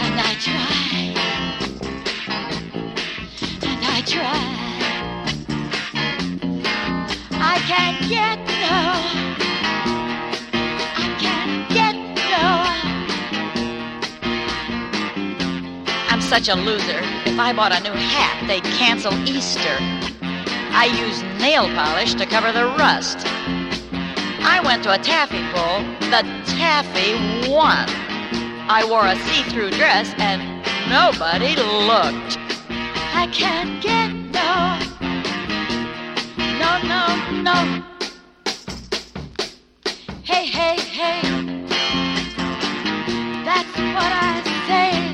And 0.00 0.20
I 0.20 0.34
try. 0.46 1.14
And 3.62 3.82
I 3.84 4.00
try. 4.04 4.44
I 7.38 7.56
can't 7.70 8.00
get 8.08 8.38
no. 8.64 8.78
I 10.96 11.06
can't 11.20 11.68
get 11.70 11.94
no. 12.32 12.46
I'm 16.10 16.20
such 16.20 16.48
a 16.48 16.56
loser. 16.56 17.15
If 17.36 17.40
I 17.40 17.52
bought 17.52 17.70
a 17.70 17.80
new 17.80 17.92
hat, 17.92 18.48
they'd 18.48 18.64
cancel 18.64 19.12
Easter. 19.28 19.76
I 20.72 20.86
use 20.86 21.22
nail 21.38 21.68
polish 21.76 22.14
to 22.14 22.24
cover 22.24 22.50
the 22.50 22.64
rust. 22.78 23.18
I 24.40 24.62
went 24.64 24.82
to 24.84 24.94
a 24.94 24.96
taffy 24.96 25.44
pull. 25.52 25.84
The 26.08 26.22
taffy 26.56 27.12
won. 27.52 27.84
I 28.72 28.86
wore 28.88 29.04
a 29.04 29.16
see-through 29.16 29.72
dress 29.72 30.14
and 30.16 30.40
nobody 30.88 31.56
looked. 31.56 32.38
I 33.12 33.28
can't 33.30 33.82
get 33.82 34.14
no. 34.32 34.78
No, 36.56 36.80
no, 36.88 37.04
no. 37.42 37.84
Hey, 40.22 40.46
hey, 40.46 40.80
hey. 40.80 41.20
That's 43.44 43.76
what 43.76 44.10
I 44.10 44.40
say. 44.66 45.05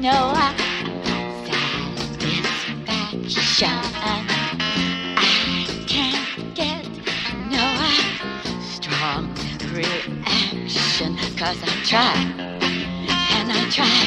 No 0.00 0.32
satisfaction. 2.78 3.78
I 5.16 5.26
can't 5.88 6.54
get 6.54 6.86
no 7.50 7.66
strong 8.62 9.34
reaction. 9.72 11.16
Cause 11.36 11.58
I 11.62 11.66
try, 11.84 12.14
and 13.34 13.50
I 13.50 13.68
try, 13.70 14.00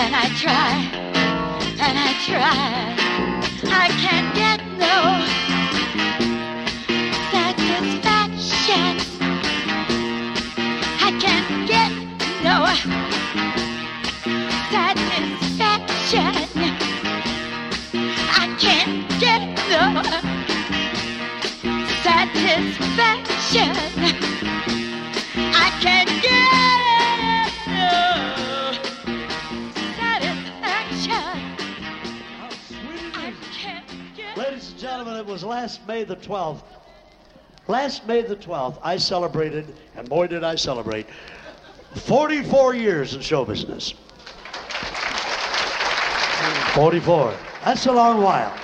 and 0.00 0.14
I 0.16 0.28
try, 0.42 0.72
and 1.78 1.98
I 1.98 2.12
try. 2.26 2.96
I 3.64 3.88
can't 4.02 4.34
get 4.34 4.60
no 4.78 5.21
gentlemen, 35.02 35.26
it 35.26 35.32
was 35.32 35.42
last 35.42 35.84
May 35.88 36.04
the 36.04 36.14
12th. 36.14 36.62
Last 37.66 38.06
May 38.06 38.22
the 38.22 38.36
12th, 38.36 38.78
I 38.84 38.96
celebrated, 38.96 39.74
and 39.96 40.08
boy 40.08 40.28
did 40.28 40.44
I 40.44 40.54
celebrate, 40.54 41.06
44 41.96 42.74
years 42.74 43.14
in 43.14 43.20
show 43.20 43.44
business. 43.44 43.94
44. 46.74 47.34
That's 47.64 47.86
a 47.86 47.92
long 47.92 48.22
while. 48.22 48.56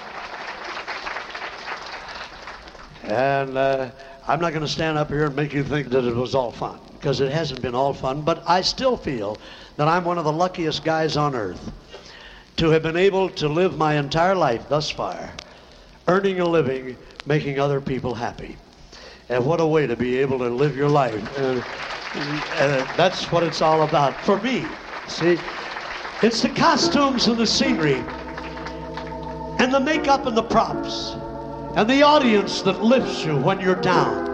And 3.02 3.58
uh, 3.58 3.90
I'm 4.28 4.40
not 4.40 4.50
going 4.50 4.64
to 4.64 4.68
stand 4.68 4.96
up 4.96 5.08
here 5.08 5.26
and 5.26 5.34
make 5.34 5.52
you 5.52 5.64
think 5.64 5.88
that 5.88 6.04
it 6.04 6.14
was 6.14 6.36
all 6.36 6.52
fun, 6.52 6.78
because 6.92 7.20
it 7.20 7.32
hasn't 7.32 7.62
been 7.62 7.74
all 7.74 7.92
fun, 7.92 8.22
but 8.22 8.44
I 8.48 8.60
still 8.60 8.96
feel 8.96 9.38
that 9.76 9.88
I'm 9.88 10.04
one 10.04 10.18
of 10.18 10.24
the 10.24 10.32
luckiest 10.32 10.84
guys 10.84 11.16
on 11.16 11.34
earth 11.34 11.72
to 12.58 12.70
have 12.70 12.84
been 12.84 12.96
able 12.96 13.28
to 13.30 13.48
live 13.48 13.76
my 13.76 13.96
entire 13.96 14.36
life 14.36 14.68
thus 14.68 14.88
far, 14.88 15.32
earning 16.08 16.40
a 16.40 16.46
living, 16.46 16.96
making 17.26 17.60
other 17.60 17.80
people 17.80 18.14
happy. 18.14 18.56
And 19.28 19.44
what 19.44 19.60
a 19.60 19.66
way 19.66 19.86
to 19.86 19.94
be 19.94 20.16
able 20.18 20.38
to 20.38 20.48
live 20.48 20.76
your 20.76 20.88
life. 20.88 21.38
And, 21.38 21.62
uh, 22.14 22.94
that's 22.96 23.30
what 23.30 23.42
it's 23.42 23.60
all 23.60 23.82
about 23.82 24.18
for 24.22 24.40
me. 24.40 24.64
See, 25.06 25.38
it's 26.22 26.42
the 26.42 26.48
costumes 26.48 27.28
and 27.28 27.36
the 27.36 27.46
scenery, 27.46 28.02
and 29.58 29.72
the 29.72 29.80
makeup 29.80 30.26
and 30.26 30.36
the 30.36 30.42
props, 30.42 31.12
and 31.76 31.88
the 31.88 32.02
audience 32.02 32.62
that 32.62 32.82
lifts 32.82 33.24
you 33.24 33.36
when 33.36 33.60
you're 33.60 33.74
down. 33.74 34.24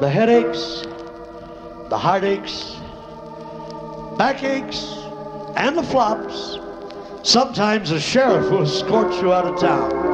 The 0.00 0.08
headaches, 0.08 0.82
the 1.88 1.98
heartaches, 1.98 2.76
backaches, 4.18 4.98
and 5.56 5.76
the 5.76 5.82
flops. 5.82 6.58
Sometimes 7.22 7.90
a 7.90 8.00
sheriff 8.00 8.50
will 8.50 8.62
escort 8.68 9.12
you 9.22 9.32
out 9.32 9.46
of 9.46 9.58
town. 9.60 10.09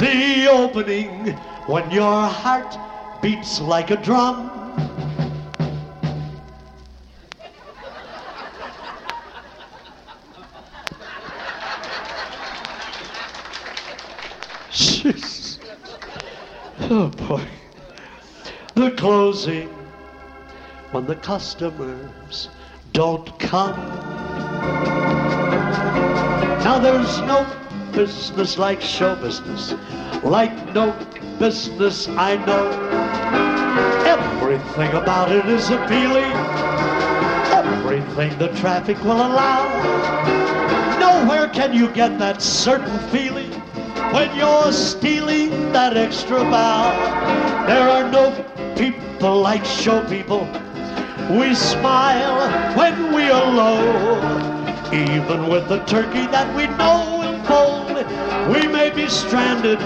The 0.00 0.48
opening 0.48 1.34
when 1.66 1.90
your 1.90 2.22
heart 2.26 2.74
beats 3.20 3.60
like 3.60 3.90
a 3.90 3.96
drum. 3.96 4.48
Jeez. 14.70 15.58
Oh 16.92 17.08
boy. 17.08 17.44
The 18.76 18.92
closing 18.92 19.68
when 20.92 21.04
the 21.04 21.16
customers 21.16 22.48
don't 22.94 23.38
come. 23.38 23.76
Now 26.64 26.78
there's 26.78 27.20
no 27.20 27.44
business 27.92 28.58
like 28.58 28.80
show 28.80 29.16
business, 29.16 29.74
like 30.22 30.52
no 30.74 30.92
business 31.38 32.08
I 32.08 32.36
know. 32.46 32.70
Everything 34.06 34.92
about 34.94 35.32
it 35.32 35.46
is 35.46 35.70
appealing, 35.70 36.32
everything 37.52 38.36
the 38.38 38.48
traffic 38.60 39.02
will 39.02 39.20
allow. 39.20 39.64
Nowhere 40.98 41.48
can 41.48 41.72
you 41.72 41.88
get 41.92 42.18
that 42.18 42.42
certain 42.42 42.98
feeling 43.10 43.50
when 44.12 44.34
you're 44.36 44.72
stealing 44.72 45.72
that 45.72 45.96
extra 45.96 46.38
bow. 46.38 47.66
There 47.66 47.88
are 47.88 48.10
no 48.10 48.32
people 48.76 49.40
like 49.40 49.64
show 49.64 50.04
people. 50.08 50.48
We 51.30 51.54
smile 51.54 52.50
when 52.76 53.14
we 53.14 53.30
are 53.30 53.50
low. 53.50 54.50
Even 54.92 55.48
with 55.48 55.68
the 55.68 55.78
turkey 55.84 56.26
that 56.26 56.52
we 56.56 56.66
know 56.76 57.19
fold, 57.50 57.96
we 58.54 58.68
may 58.68 58.90
be 58.90 59.08
stranded 59.08 59.78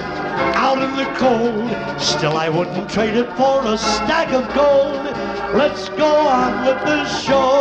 out 0.65 0.79
in 0.87 0.93
the 0.97 1.09
cold. 1.17 2.01
Still, 2.01 2.37
I 2.37 2.49
wouldn't 2.51 2.91
trade 2.91 3.17
it 3.17 3.31
for 3.37 3.65
a 3.65 3.79
stack 3.79 4.31
of 4.33 4.45
gold. 4.55 5.05
Let's 5.57 5.89
go 5.91 6.13
on 6.15 6.67
with 6.67 6.81
the 6.85 7.05
show. 7.25 7.53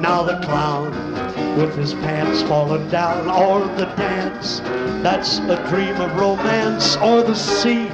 Now 0.00 0.22
the 0.22 0.40
clown 0.46 0.90
with 1.56 1.76
his 1.76 1.94
pants 1.94 2.42
falling 2.42 2.88
down, 2.88 3.28
or 3.28 3.60
the 3.76 3.86
dance 3.96 4.60
that's 5.02 5.38
a 5.38 5.64
dream 5.68 5.96
of 6.00 6.16
romance, 6.18 6.96
or 6.96 7.22
the 7.22 7.34
scene 7.34 7.92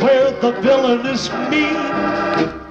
where 0.00 0.32
the 0.40 0.52
villain 0.60 1.06
is 1.06 1.30
mean. 1.50 1.74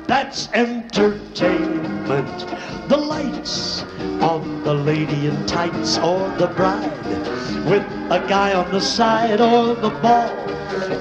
That's 0.08 0.50
entertainment. 0.54 1.91
The 2.08 2.98
lights 2.98 3.84
on 4.22 4.64
the 4.64 4.74
lady 4.74 5.28
in 5.28 5.46
tights 5.46 5.98
or 6.00 6.30
the 6.38 6.48
bride 6.48 6.92
with 7.66 7.84
a 8.12 8.26
guy 8.28 8.54
on 8.54 8.72
the 8.72 8.82
side 8.82 9.40
or 9.40 9.76
the 9.76 9.92
ball 10.02 10.30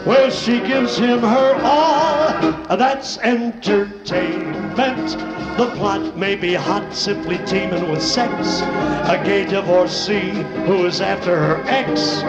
where 0.04 0.30
she 0.30 0.60
gives 0.60 0.96
him 0.98 1.20
her 1.20 1.60
all. 1.62 2.76
That's 2.76 3.18
entertainment. 3.18 5.10
The 5.56 5.70
plot 5.76 6.16
may 6.16 6.36
be 6.36 6.54
hot, 6.54 6.94
simply 6.94 7.38
teeming 7.46 7.90
with 7.90 8.02
sex. 8.02 8.60
A 9.10 9.20
gay 9.24 9.44
divorcee 9.46 10.30
who 10.66 10.86
is 10.86 11.00
after 11.00 11.36
her 11.36 11.62
ex. 11.66 12.22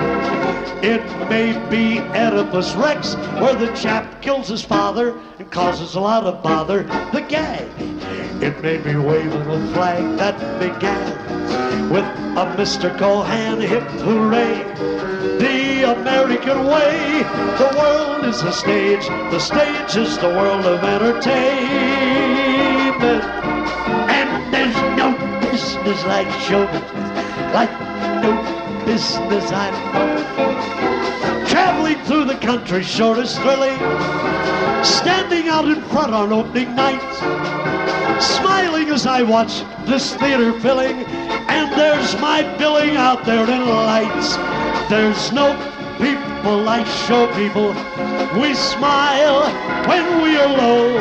It 0.84 1.04
may 1.30 1.54
be 1.70 2.00
Oedipus 2.00 2.74
Rex, 2.74 3.14
where 3.40 3.54
the 3.54 3.72
chap 3.76 4.20
kills 4.20 4.48
his 4.48 4.64
father 4.64 5.16
and 5.38 5.52
causes 5.52 5.94
a 5.94 6.00
lot 6.00 6.24
of 6.24 6.42
bother. 6.42 6.84
The 7.14 7.22
gag. 7.22 7.70
It 8.42 8.60
may 8.64 8.78
be 8.78 8.96
waving 8.96 9.42
a 9.42 9.74
flag 9.74 10.18
that 10.18 10.40
began 10.60 11.90
with 11.92 12.04
a 12.04 12.46
Mr. 12.58 12.98
Cohan 12.98 13.62
hip 13.62 13.84
hooray. 14.02 14.64
The 15.38 15.94
American 16.00 16.66
way, 16.66 17.22
the 17.60 17.76
world 17.78 18.26
is 18.26 18.42
a 18.42 18.52
stage, 18.52 19.06
the 19.30 19.38
stage 19.40 19.96
is 19.96 20.18
the 20.18 20.30
world 20.30 20.66
of 20.66 20.84
entertainment. 20.84 21.32
And 24.10 24.52
there's 24.52 24.82
no 24.98 25.14
business 25.42 26.04
like 26.06 26.32
show 26.42 26.66
business, 26.66 27.54
like 27.54 27.72
no 28.24 28.34
business 28.84 29.52
I. 29.52 30.21
Through 32.06 32.26
the 32.26 32.38
country 32.38 32.84
sure 32.84 33.20
is 33.20 33.38
thrilling, 33.40 33.78
standing 34.84 35.48
out 35.48 35.66
in 35.66 35.82
front 35.84 36.14
on 36.14 36.32
opening 36.34 36.76
night 36.76 37.02
smiling 38.22 38.90
as 38.90 39.08
I 39.08 39.24
watch 39.24 39.64
this 39.86 40.16
theater 40.16 40.54
filling, 40.60 40.96
and 41.50 41.72
there's 41.80 42.20
my 42.22 42.44
billing 42.58 42.96
out 42.96 43.26
there 43.26 43.50
in 43.50 43.66
lights. 43.68 44.36
There's 44.90 45.32
no 45.32 45.56
people 45.98 46.58
like 46.62 46.86
show 47.08 47.28
people. 47.34 47.70
We 48.40 48.54
smile 48.54 49.50
when 49.88 50.22
we 50.22 50.38
are 50.38 50.48
low. 50.48 50.94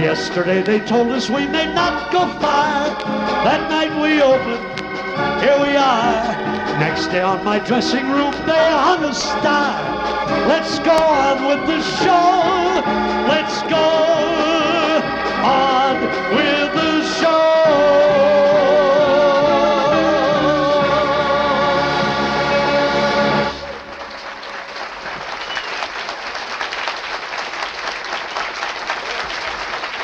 Yesterday 0.00 0.62
they 0.62 0.80
told 0.80 1.08
us 1.08 1.28
we 1.28 1.46
may 1.46 1.72
not 1.74 2.12
go 2.12 2.26
far. 2.40 2.88
That 3.44 3.68
night 3.70 3.92
we 4.00 4.22
opened. 4.22 4.62
Here 5.42 5.58
we 5.60 5.76
are. 5.76 6.45
Next 6.78 7.06
day 7.06 7.22
on 7.22 7.42
my 7.44 7.58
dressing 7.58 8.10
room 8.10 8.32
they 8.46 8.70
hung 8.70 9.04
a 9.04 9.14
star. 9.14 10.06
Let's 10.46 10.78
go 10.80 10.92
on 10.92 11.46
with 11.46 11.66
the 11.66 11.80
show. 11.82 12.82
Let's 13.28 13.62
go 13.62 13.76
on 15.46 16.00
with 16.36 16.74
the 16.74 17.02
show. 17.18 17.56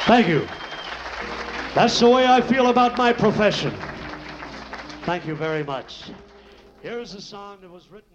Thank 0.06 0.28
you. 0.28 0.46
That's 1.74 1.98
the 2.00 2.08
way 2.08 2.26
I 2.26 2.40
feel 2.40 2.66
about 2.68 2.98
my 2.98 3.12
profession. 3.12 3.74
Thank 5.04 5.26
you 5.26 5.34
very 5.34 5.64
much. 5.64 6.10
Here's 6.82 7.14
a 7.14 7.20
song 7.20 7.58
that 7.60 7.70
was 7.70 7.88
written. 7.92 8.08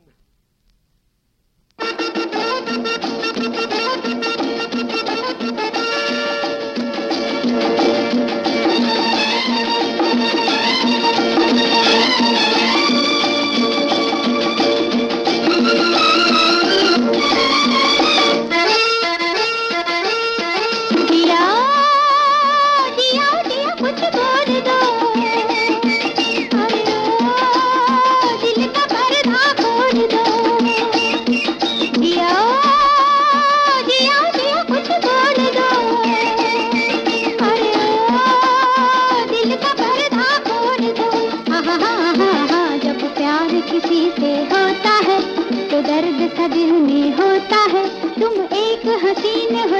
तुम 48.27 48.43
एक 48.53 48.87
हसीन 49.03 49.55
हो 49.71 49.79